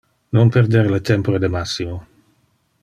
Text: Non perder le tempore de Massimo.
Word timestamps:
Non 0.35 0.47
perder 0.55 0.85
le 0.93 0.99
tempore 1.09 1.43
de 1.43 1.51
Massimo. 1.57 1.95